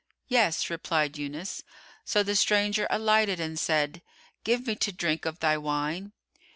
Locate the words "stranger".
2.35-2.87